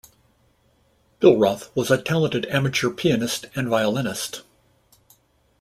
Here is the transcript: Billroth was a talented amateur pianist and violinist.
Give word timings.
Billroth 1.19 1.69
was 1.75 1.91
a 1.91 2.01
talented 2.01 2.47
amateur 2.47 2.89
pianist 2.89 3.45
and 3.55 3.67
violinist. 3.69 4.41